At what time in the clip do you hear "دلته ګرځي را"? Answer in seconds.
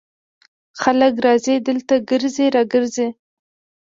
1.67-2.63